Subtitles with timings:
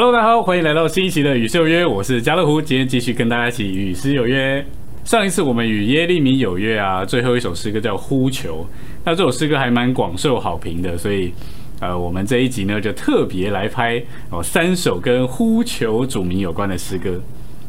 [0.00, 4.64] Hello，大家好，欢迎来到新一期的与诗有约，我是家乐福，今天继续跟大家一起与诗有约。
[5.02, 8.64] 上一次我们与耶利米有约啊，最后一首诗歌叫《呼求》，
[9.04, 11.32] 那这首诗歌还蛮广受好评的，所以
[11.80, 14.00] 呃，我们这一集呢就特别来拍
[14.30, 17.20] 哦三首跟呼求主名有关的诗歌。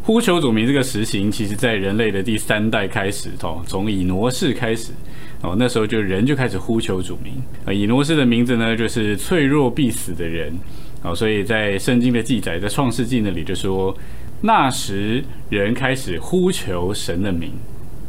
[0.03, 4.91] 呼求主名这个实行，其实在人类的第三代开始哦，从以挪士开始
[5.41, 7.33] 哦，那时候就人就开始呼求主名。
[7.65, 10.53] 呃，以挪士的名字呢，就是脆弱必死的人。
[11.03, 13.95] 哦，所以在圣经的记载，在创世纪那里就说，
[14.41, 17.51] 那时人开始呼求神的名。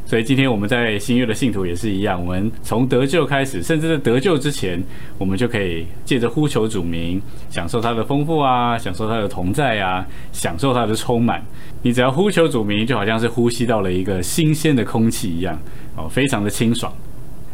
[0.06, 4.82] 所以今天我们在新约的信徒也是一样，我们从得救开始，甚至在得救之前，
[5.18, 11.40] 我们就可以借着呼求主名，享受他的丰富啊，享受他的同在啊，享受他的充满。
[11.82, 15.56] 你只要呼求主名，就好像是呼吸到了一个新鲜的空气一样，
[15.96, 16.92] 哦，非常的清爽。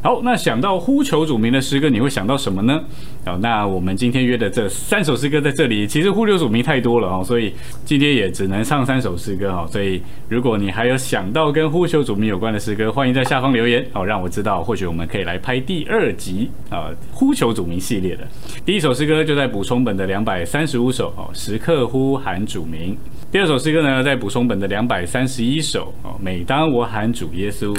[0.07, 2.81] 好，那想到呼求主名的诗歌，你会想到什么呢？
[3.25, 7.53] 好，那我们今天约的这三首诗歌在这里，其实呼求主名太多了哦，所以
[7.85, 9.67] 今天也只能唱三首诗歌哈。
[9.67, 18.25] 所以如果你还有想到跟呼求主名有关的诗歌，欢迎在下方留言哦，让我知道，或许我们可以来拍第二集啊呼求主名系列的。
[18.65, 22.97] 第一首诗歌就在补充本的两百三十五首哦，时刻呼喊主名。
[23.33, 27.77] 第二首诗歌呢，在补充本的两百三十一首哦，每当我喊主耶稣。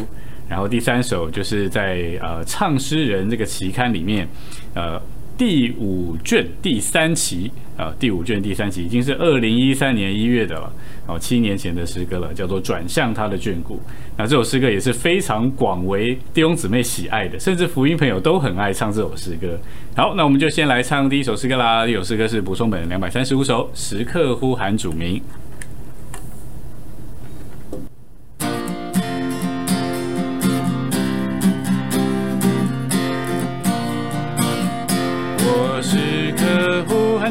[0.50, 4.28] 然后第三首就是在呃唱诗人这个期刊里面，
[4.74, 5.02] 呃
[5.38, 10.74] 第五卷第三期啊第五卷第三期已经是二零一三年一月的了
[11.06, 13.80] 哦七年前的诗歌了，叫做转向他的眷顾。
[14.18, 19.60] 那这首诗歌也是非常广为弟兄姊妹喜爱的，甚至福音朋友都很爱唱这首诗歌。
[19.96, 21.86] 好，那我们就先来唱第一首诗歌啦。
[21.86, 25.22] 第一首诗歌是补充本两百三十五首，时刻呼喊主名。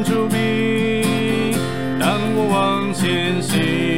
[0.03, 1.57] 出兵
[1.99, 3.96] 当我往前行。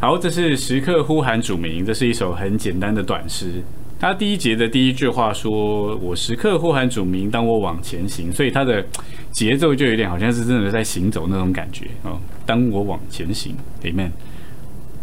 [0.00, 3.62] 好，这是时刻呼喊主名，这是一首很简单的短诗。
[4.00, 8.84] 它第一节的第一句话说：“我时刻呼喊主名，当我往前行。”所以它的
[9.30, 12.18] 节奏就有点好像是真的在行走那种感觉哦。
[12.44, 13.54] 当我往前行
[13.84, 14.10] ，Amen。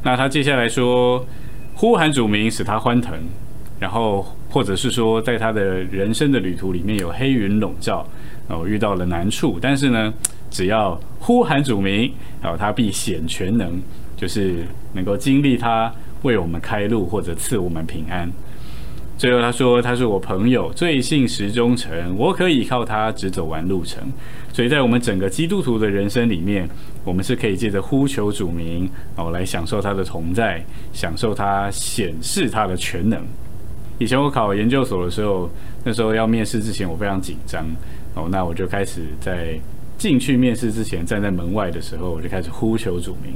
[0.03, 1.25] 那他接下来说。
[1.79, 3.17] 呼喊主名使他欢腾，
[3.79, 8.05] 然后或者是说，在他的人生的旅途里面有黑云笼罩，
[8.49, 10.13] 哦，遇到了难处，但是呢，
[10.51, 12.11] 只要呼喊主名，
[12.43, 13.79] 哦，他必显全能，
[14.17, 15.89] 就是能够经历他
[16.23, 18.29] 为我们开路或者赐我们平安。
[19.17, 24.03] 最后他说他是我朋友，最信实忠诚，我可以靠他直走完路程。
[24.51, 26.67] 所以在我们整个基督徒的人生里面，
[27.04, 30.63] 我们是可以借着呼求主名哦，来享受他的同在，
[30.94, 33.22] 享受他显示他的全能。
[33.98, 35.50] 以前我考研究所的时候，
[35.84, 37.66] 那时候要面试之前，我非常紧张
[38.16, 39.60] 哦，那我就开始在
[39.98, 43.34] 进去面试之前，站在门外的时候，我就开始呼求主名，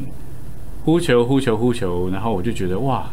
[0.83, 3.09] 呼求呼求呼求，然后我就觉得哇。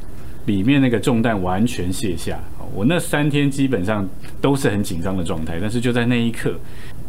[0.47, 2.41] 里面那个重担完全卸下，
[2.75, 4.09] 我那三天基本上
[4.41, 6.59] 都是很紧张的状态，但是就在那一刻，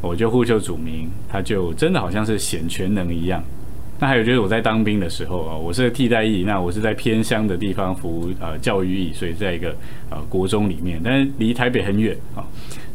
[0.01, 3.43] 我就呼求主名，他就真的好像是显全能一样。
[3.99, 9.75] 那还有就是我在当兵的时候啊，我是替代役，那我是在偏乡的地方服呃教育役，所以在一个
[10.09, 12.41] 呃国中里面，但是离台北很远啊，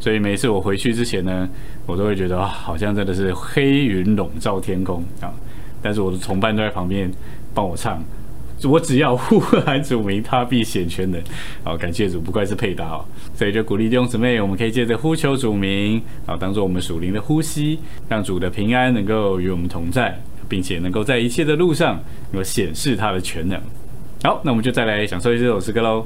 [0.01, 1.47] 所以每次我回去之前呢，
[1.85, 5.31] 我都会觉得，好像真的是黑云笼罩天空啊，
[5.81, 7.09] 但是我的同伴都在旁边
[7.53, 8.03] 帮我唱。
[8.63, 11.21] 我只要呼喊主名，他必显全能。
[11.63, 13.05] 好，感谢主，不愧是配搭哦。
[13.35, 17.77] 所以就鼓励弟兄姊妹，我们可以借着呼求主名，啊，当做我们属灵的呼吸，
[18.09, 20.19] 让主的平安能够与我们同在，
[20.49, 21.99] 并且能够在一切的路上，
[22.31, 23.59] 能够显示他的全能。
[24.23, 26.05] 好，那我们就再来享受这首诗歌喽。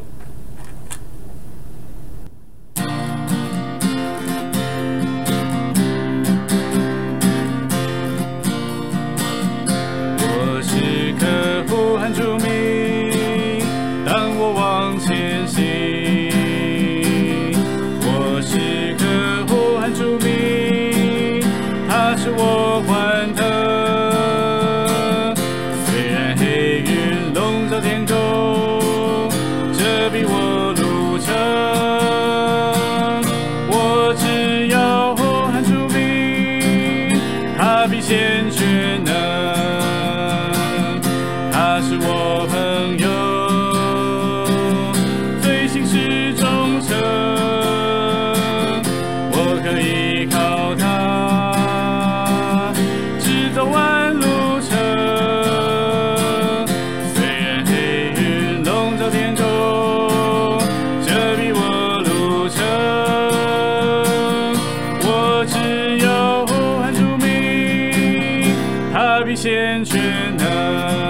[69.42, 69.98] 坚持
[70.38, 71.01] 能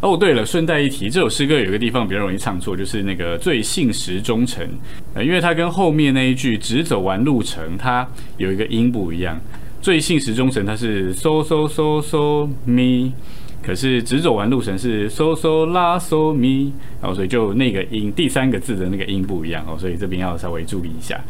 [0.00, 4.64] 哦，对了，顺带一提，这首诗歌有一个地方比较容易唱错，就是那个最信实忠诚，
[5.14, 9.40] 呃，因为它跟后面那一句只走完路程，它有一个音不一样。
[9.82, 13.12] 最信实忠诚，它是 so so so so me，
[13.66, 16.70] 可是只走完路程是 so so la so me，
[17.02, 21.20] 然后所以就那个音第三个字的那个音不一样哦，所以这边要稍微注意一下。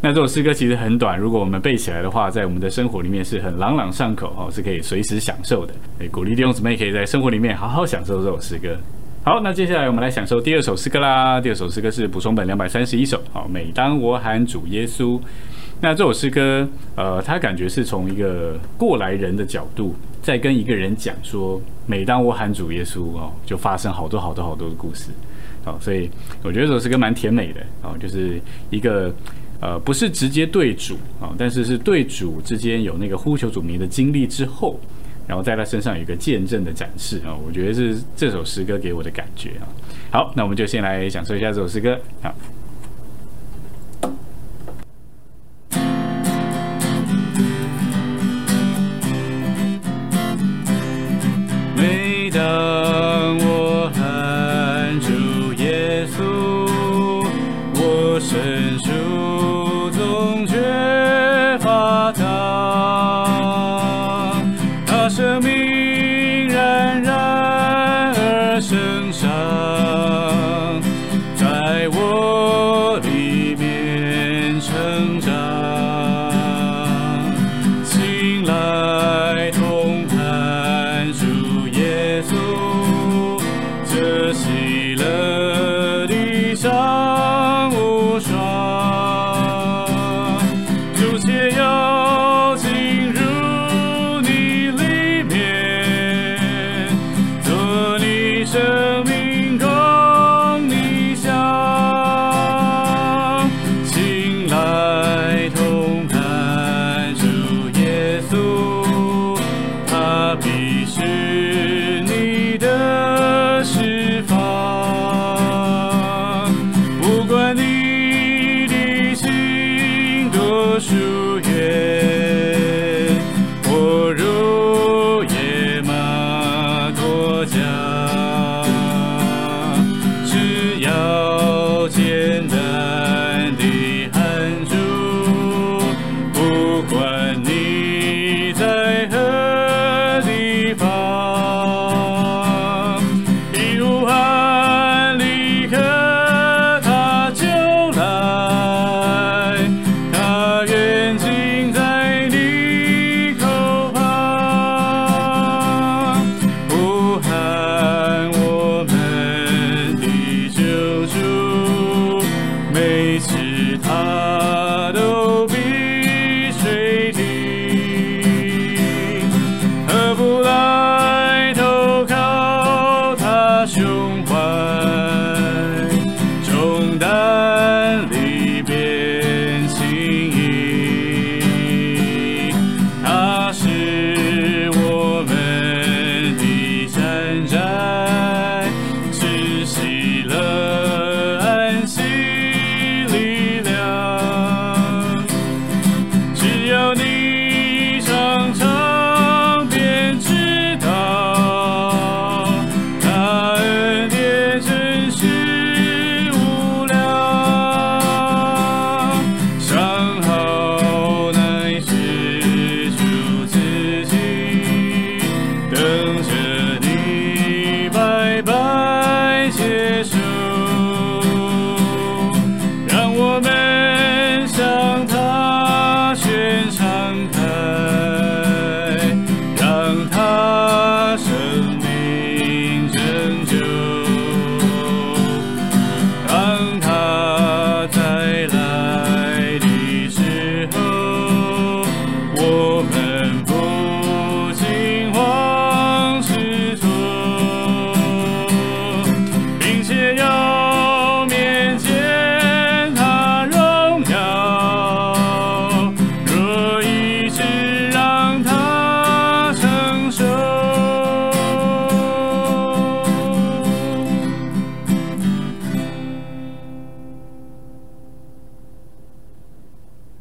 [0.00, 5.74] 那这首诗歌其实很短，如果我们背起来的话，在我们的生活里面是很朗朗上口哦，是可以随时享受的。
[5.98, 8.78] 诶，鼓励弟兄姊妹可以在生活里面好好享受这首诗歌。
[9.22, 11.38] 好，那接下来我们来享受第二首诗歌啦。
[11.38, 13.20] 第二首诗歌是补充本两百三十一首。
[13.32, 15.20] 好，每当我喊主耶稣，
[15.82, 25.10] 那这首诗歌，呃，它感觉是从一个过来人的角度，在跟一个人讲说，每当我喊主耶稣哦，就发生好多好多好多的故事。
[25.64, 26.10] 好，所以
[26.42, 29.14] 我觉得这首诗歌蛮甜美的哦，就是一个。
[29.62, 34.80] 呃，不是直接对主啊，但是是对主之间有那个呼求主名的经历之后，
[35.26, 39.68] 然后在他身上有一个见证的展示啊，我觉得是这首诗歌给我的感觉啊。
[40.10, 42.34] 好，那我们就先来享受一下这首诗歌啊。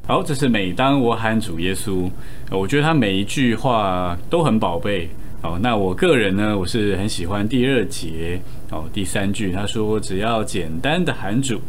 [0.10, 2.10] 好，这是每当我喊主耶稣，
[2.50, 5.08] 我觉得他每一句话都很宝贝。
[5.44, 11.62] 哦，那我个人呢，我是很喜欢第二节哦，第三句他说，只要简单的喊主，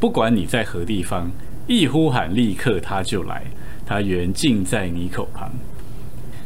[0.00, 1.30] 不管你在何地方，
[1.66, 3.42] 一呼喊，立刻他就来，
[3.84, 5.52] 他原近在你口旁。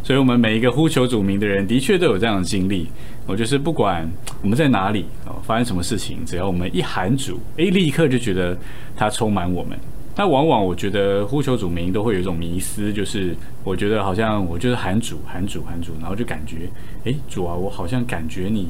[0.03, 2.88] 所以，我们每一个呼求主名的人，的确都有这样的经历。
[3.25, 4.05] 我就是不管
[4.43, 8.59] 我们在哪里哦，发生什么事情，只要我们一喊主，诶，立刻就觉得
[8.97, 9.79] 他充满我们。
[10.19, 16.71] 那往往我觉得呼求主名都会有一种迷思，就是我觉得好像我就是喊主喊主喊主，然后就感觉，
[17.05, 18.69] 诶，主啊，我好像感觉你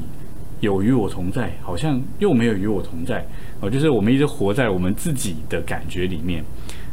[0.59, 3.25] 有与我同在，好像又没有与我同在，
[3.61, 6.43] 哦，就是我们一直活在我们自己的感觉里面，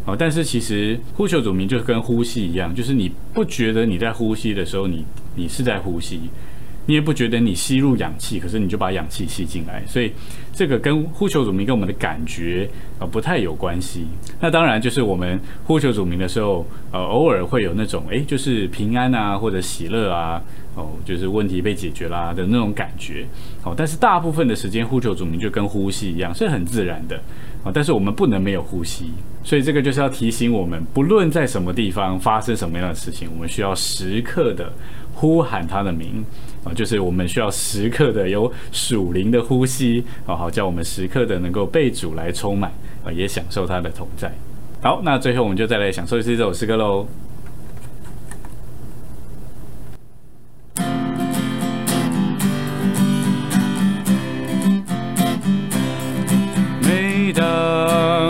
[0.07, 6.21] 哦，但是其实呼求主名就跟呼吸一样，就是你不觉得你在呼吸的时候，你你是在呼吸。
[6.87, 10.12] 你也不觉得你吸入氧气，可是你就把氧气吸进来，所以
[10.53, 14.07] 这个跟呼求主名跟我们的感觉啊不太有关系。
[14.41, 20.43] 那当然就是我们呼求主名的时候，呃，偶尔会有那种诶，就是平安啊或者喜乐啊，
[20.75, 23.26] 哦，就是问题被解决啦的那种感觉。
[23.64, 27.17] 哦，但是大部分的时间呼求主名就跟呼吸一样，是很自然的。
[27.64, 29.11] 啊，但是我们不能没有呼吸，
[29.43, 34.71] 所以这个就是要提醒我们，不论在什么地方发生什么样的事情，我们需要时刻的
[35.14, 36.23] 呼喊他的名。
[36.64, 42.73] 啊，就是我们需要时刻的有属灵的呼吸，好好叫我们时刻的能够被主来充满
[43.04, 44.33] 啊，也享受他的同在。
[44.83, 47.06] 好，那最后我们就再来享受一次这首诗歌喽。
[56.80, 58.24] 每当。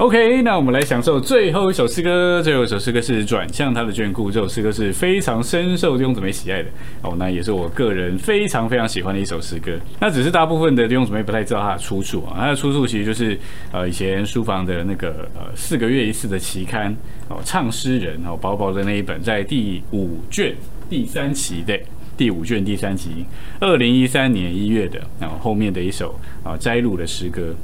[0.00, 2.42] OK，那我们来享受最后一首诗歌。
[2.42, 6.70] 最后一首诗歌是转向他的眷顾，这首诗歌是非常深受弟兄姊妹喜爱的
[7.02, 7.14] 哦。
[7.18, 9.72] 那也是我个人非常非常喜欢的一首诗歌。
[10.00, 12.32] 那只是大部分的弟兄姊妹不太知道它的出处啊。
[12.34, 13.38] 它的出处其实就是
[13.72, 16.96] 呃以前书房的那个呃四个月一次的期刊
[17.28, 20.56] 哦，唱诗人哦，薄薄的那一本，在第五卷
[20.88, 21.78] 第三期的
[22.16, 23.26] 第五卷第三期，
[23.60, 27.54] 二零一三年一月的，然后后面的一首啊摘录的诗歌。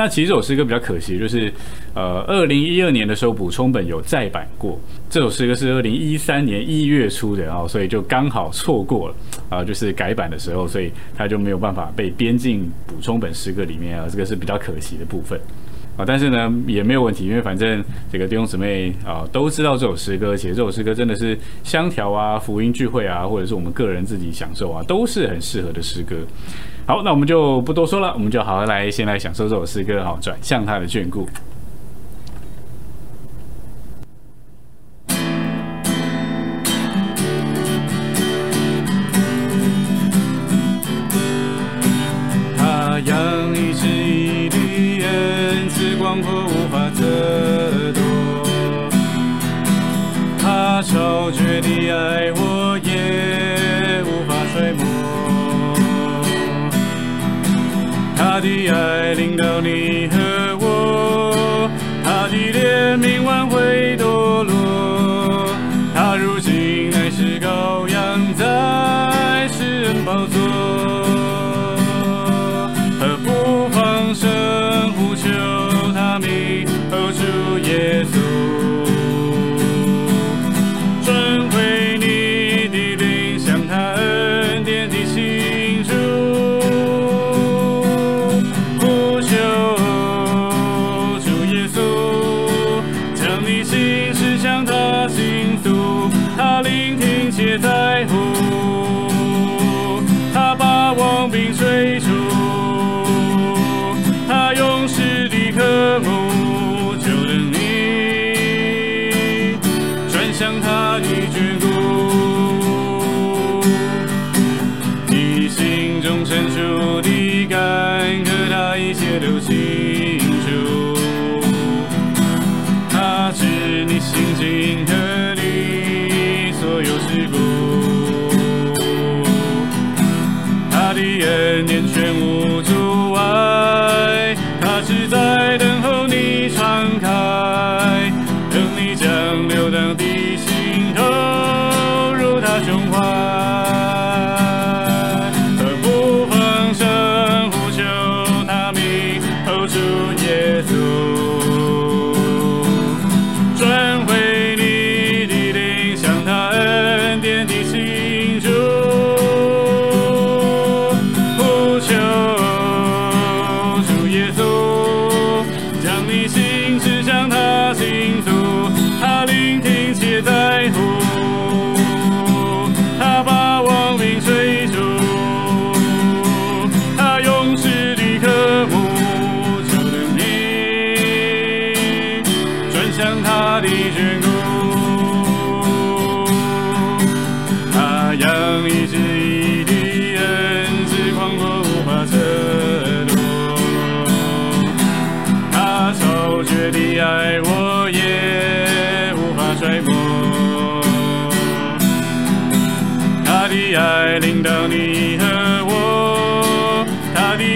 [0.00, 1.52] 那其实这首诗歌比较可惜，就是
[1.92, 9.14] 呃，二零一二年的时候补充本有再版过，这首诗歌是二零一三年一月出的啊，所以就刚好错过了
[9.50, 15.38] 啊，就是改版的时候，所以它就没有办法被编进补充本诗歌里面啊，这个是比较可惜的部分。
[16.00, 16.04] 啊。
[16.06, 26.16] 但是呢，也没有问题，因为反正这个弟兄姊妹啊都知道这首诗歌，且这首诗歌真的是香调啊、福音聚会啊，或者是我们个人自己享受啊，都是很适合的诗歌。
[26.86, 31.28] 好，那我们就不多说了，我们就好好来先来享受这首诗歌，好，转向他的眷顾。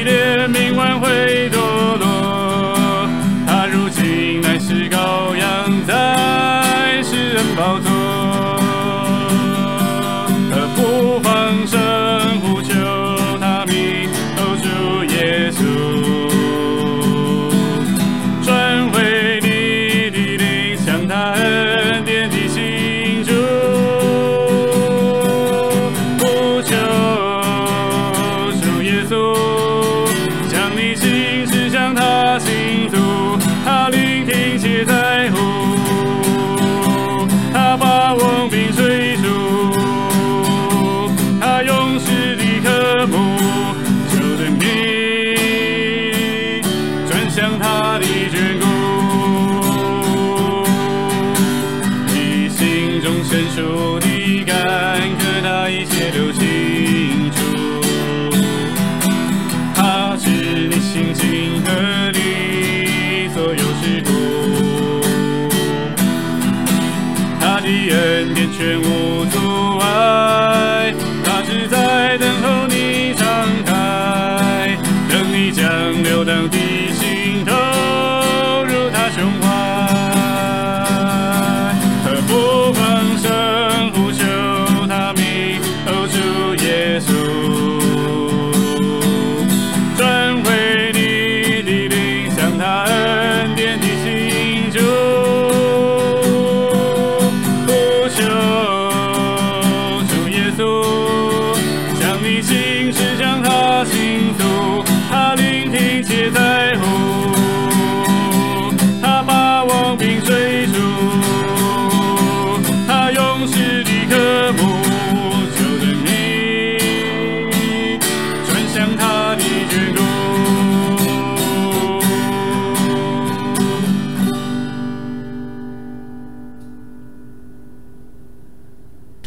[0.02, 1.34] 列明晚会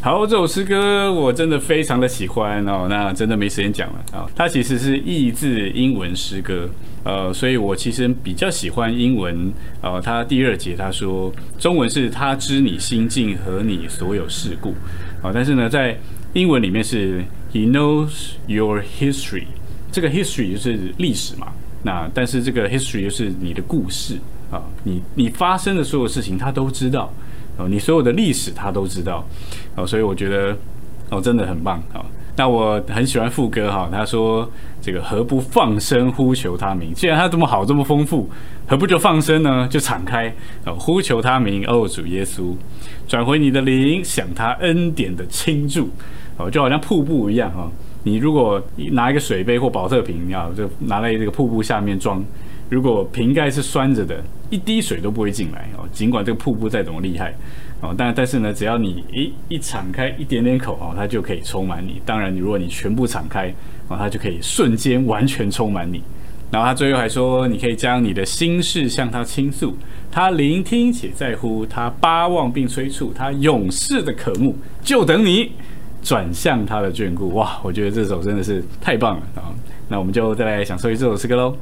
[0.08, 2.88] 好，这首诗歌我真的非常的喜欢哦。
[2.90, 6.70] 那真的没时间讲了啊、它其实是译自英文诗歌，
[7.04, 9.52] 呃，所以我其实比较喜欢英文。
[9.82, 14.74] 呃，它第二节他说，中文是他知你心境和你所有事故
[15.22, 16.00] 啊、但是呢，在
[16.32, 19.48] 英文里面是 He knows your history，
[19.92, 21.48] 这个 history 就是历史嘛。
[21.84, 24.18] 那但是这个 history 就是你的故事
[24.50, 27.12] 啊，你你发生的所有事情他都知道。
[27.58, 29.26] 哦，你所有的历史他都知道，
[29.76, 30.56] 哦，所以我觉得
[31.10, 32.06] 哦真的很棒啊、哦。
[32.36, 34.48] 那我很喜欢副歌哈、他说
[34.80, 36.94] 这个何不放声呼求他名？
[36.94, 38.30] 既然他这么好这么丰富，
[38.68, 39.68] 何不就放声呢？
[39.68, 40.32] 就敞开
[40.64, 42.54] 哦，呼求他名，哦主耶稣，
[43.08, 45.90] 转回你的灵，想他恩典的倾注
[46.38, 47.72] 哦，就好像瀑布一样哈、哦。
[48.04, 52.24] 你如果拿一个水杯或保特瓶啊，就拿来这个瀑布下面装。
[52.70, 55.68] 如果瓶盖是拴着的，一滴水都不会进来。
[55.98, 57.34] 尽管这个瀑布再怎么厉害
[57.82, 62.02] 哦，但但是呢，只要你一一敞开一点点口哦，它就可以充满你。
[62.06, 63.54] 当然，你如果你全部敞开
[63.88, 66.02] 哦，它就可以瞬间完全充满你。
[66.50, 69.76] 然后他最后还说，你可以将你的心事向他倾诉，
[70.10, 75.52] 他聆听且在乎，他巴望并催促，他永世的渴慕，就等你
[76.02, 77.34] 转向他的眷顾。
[77.34, 79.52] 哇，我觉得这首真的是太棒了啊！
[79.90, 81.54] 那我们就再来享受一这首诗歌喽。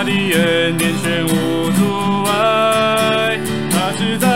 [0.00, 3.38] 他的恩典全无阻碍，
[3.70, 4.29] 他是在。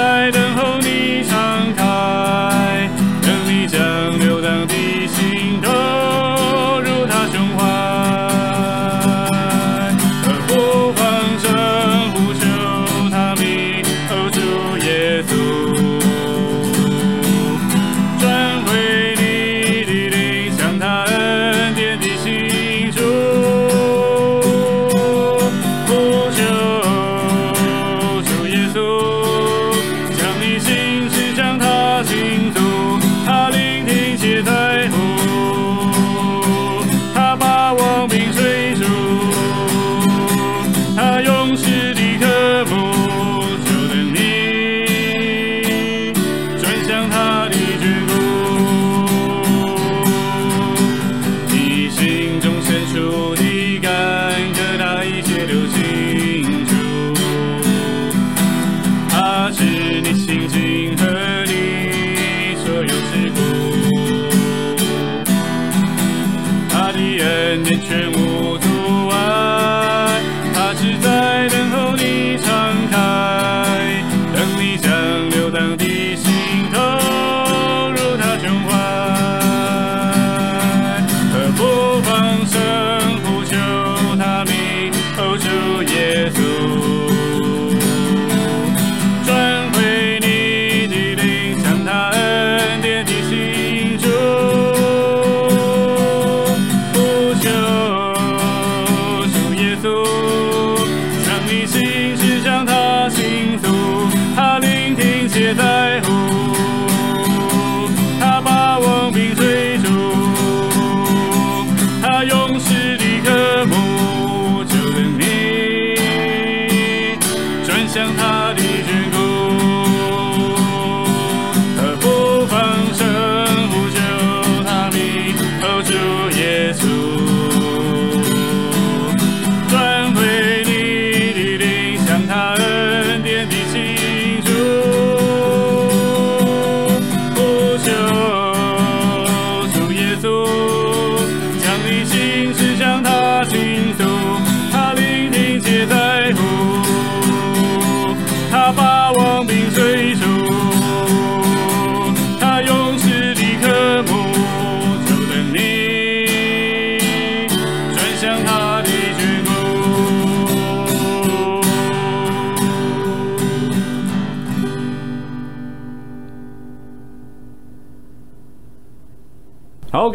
[117.87, 119.34] 向他的天空。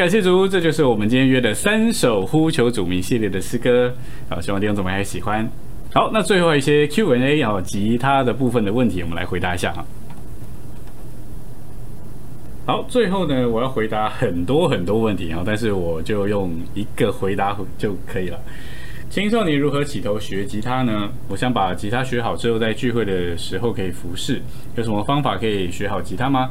[0.09, 3.93] 感谢主，这就是我们今天约的三首呼求主名系列的诗歌。
[4.27, 5.47] 好，希望弟兄姊妹还喜欢。
[5.93, 9.85] 好，那最后一些 Q&A 啊，吉他的部分的问题，我们来回答一下哈。
[12.65, 18.39] 好，最后呢，我要回答很多很多问题啊，但是我就用一个回答就可以了。
[19.11, 21.07] 青少年如何起头学吉他呢？
[21.27, 24.41] 我想把吉他学好之后，在聚会的时候可以服侍。
[24.75, 26.49] 有什么方法可以学好吉他吗？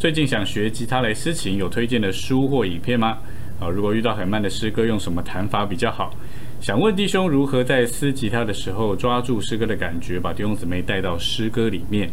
[0.00, 3.18] 最近想学吉他来诗琴，有推荐的书或影片吗？
[3.60, 6.10] 啊，如果遇到很慢的诗歌，用什么弹法比较好？
[6.58, 12.10] 想问弟兄如何在撕吉他的时候抓住诗歌的感觉，把弟兄姊妹带到诗歌里面。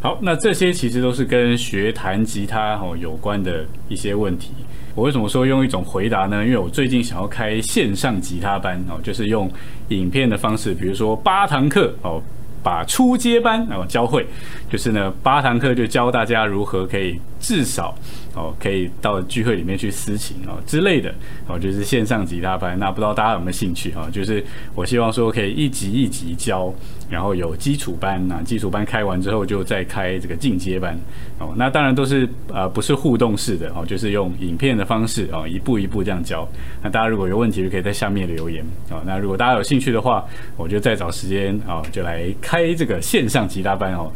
[0.00, 4.52] 好，那这些其实都是跟学弹吉他哦有关的一些问题。
[4.94, 6.44] 我为什么说用一种回答呢？
[6.44, 9.50] 因为我最近想要开线上吉他班哦，就是用
[9.88, 12.22] 影片的方式，比如说八堂课哦。
[12.62, 14.26] 把初阶班哦教会，
[14.70, 17.94] 就是呢八堂课就教大家如何可以至少
[18.34, 21.14] 哦可以到聚会里面去私情哦之类的
[21.46, 22.78] 哦，就是线上吉他班。
[22.78, 24.08] 那不知道大家有没有兴趣哈？
[24.12, 24.44] 就是
[24.74, 26.72] 我希望说可以一级一级教，
[27.10, 30.96] 然后有基础班那基础班开完之后就再开这个进阶班
[31.38, 31.52] 哦。
[31.56, 36.48] 那当然都是呃不是互动式的哦，就是用影片的方式哦一步一步这样教。
[36.82, 39.02] 那大家如果有问题就可以在下面留言哦。
[39.04, 40.24] 那如果大家有兴趣的话，
[40.56, 42.18] 我就再找时间哦就来。
[42.40, 44.10] 开这个线上吉他班哦，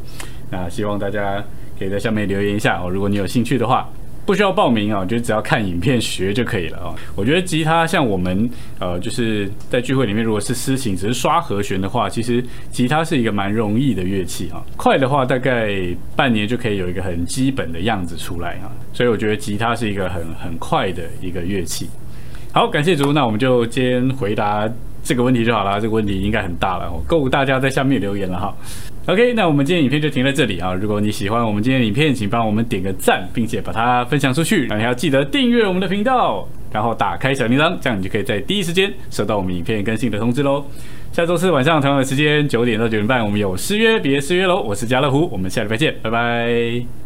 [0.50, 1.42] 那希望大家
[1.78, 2.90] 可以在下面留言一下哦。
[2.90, 3.88] 如果你有兴趣的话，
[4.24, 6.94] 不需要报名啊，就只要看影片学就可以了啊。
[7.16, 14.62] 我觉得吉他像我们呃，就是在聚会里面，如果是私琴只是刷和弦的话，其实吉他是一个蛮容易的乐器啊。
[14.76, 15.72] 快的话大概
[16.14, 18.70] 半年就可以有一个很基本的样子出来啊。
[18.92, 21.88] 所以我觉得吉他是一个很很快的一个乐器。
[22.52, 24.68] 好，感谢主，那我们就先回答。
[25.04, 28.54] 这个问题就好了，这个问题应该很大了，够大家在下面留言了哈。
[29.06, 30.72] OK，那我们今天影片就停在这里啊。
[30.72, 34.68] 如果你喜欢我们今天影片，请帮我们点个赞，并且把它分享出去。
[34.70, 40.64] 那你要记得订阅我们的频道，然后打开小铃铛，这样你就可以在第一时间收到我们影片更新的通知喽。
[41.10, 44.62] 下周四晚上同样的时间九点到九点半，我们有失约别失约喽。
[44.62, 47.01] 我是家乐福，我们下礼拜见，拜拜。